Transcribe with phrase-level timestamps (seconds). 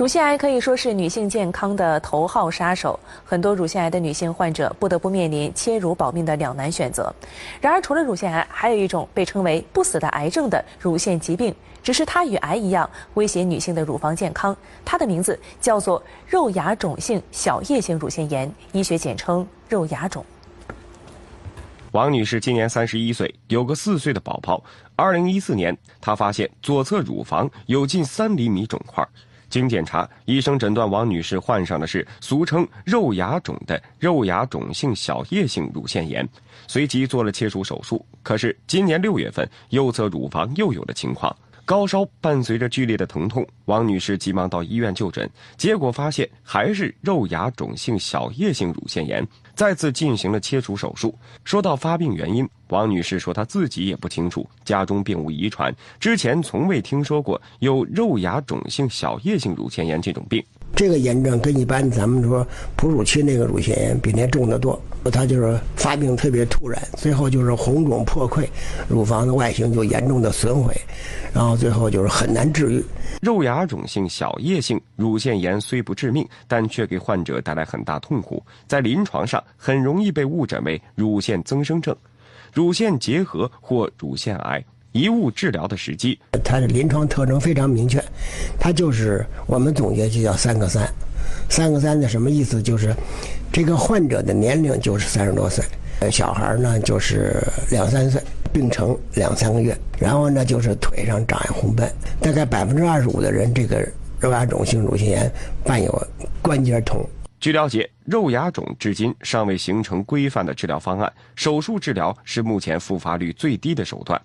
[0.00, 7.14] 乳腺癌可以说是女性健康的头号杀手，很多乳腺癌的女性患者不得不面临切乳保命的两难选择。
[7.60, 14.56] 然而，除了乳腺癌，还有一种被称为“不死的癌症”的乳腺疾病，只是它与癌一样威胁女性的乳房健康。
[14.86, 20.24] 它的名字叫做肉芽肿性小叶性乳腺炎，医学简称肉芽肿。
[21.92, 24.64] 王女士今年三十一岁，有个四岁的宝宝。
[24.96, 29.06] 二零一四年，她发现左侧乳房有近三厘米肿块。
[29.50, 36.26] 经检查，医生诊断王女士患上的是俗称肉芽肿的肉芽肿性小叶性乳腺炎，
[36.68, 38.02] 随即做了切除手术。
[38.22, 49.26] 可是今年六月份，右侧乳房又有了情况，高烧伴随着剧烈的疼痛，王女士急忙到医院就诊，结果发现还是肉芽肿性小叶性乳腺炎。
[49.54, 51.16] 再次进行了切除手术。
[51.44, 60.42] 说到发病原因，王女士说她自己也不清楚，家中并无遗传，之前从未听说过有肉芽肿性小叶性乳腺炎这种病。
[60.74, 64.80] 这个炎症跟一般咱们说哺乳期那个乳腺炎比那重得多，
[65.12, 68.46] 它就是发病特别突然，最后就是红肿破溃，
[68.88, 70.74] 乳房的外形就严重的损毁，
[71.34, 72.84] 然后最后就是很难治愈。
[73.20, 81.94] 肉芽肿性小叶性乳腺炎虽不致命，但却给患者带来很大痛苦，在临床上很容易被误诊为乳腺增生症、
[82.54, 84.64] 乳腺结核或乳腺癌。
[84.92, 88.02] 贻误治疗的时机，它的临床特征非常明确，
[88.58, 90.86] 它就是我们总结就叫三个三，
[91.48, 92.60] 三个三的什么意思？
[92.62, 92.94] 就是
[93.52, 95.64] 这个患者的年龄就是三十多岁，
[96.10, 98.20] 小孩呢就是两三岁，
[98.52, 101.88] 病程两三个月，然后呢就是腿上长一红斑，
[102.20, 103.86] 大概百分之二十五的人这个
[104.18, 105.32] 肉芽肿性乳腺炎
[105.64, 106.08] 伴有
[106.42, 107.08] 关节痛。
[107.38, 114.20] 据了解，肉芽肿至今尚未形成规范的治疗方案，手术治疗是目前复发率最低的手段。